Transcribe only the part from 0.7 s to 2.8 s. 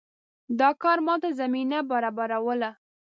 کار ماته زمینه برابروله.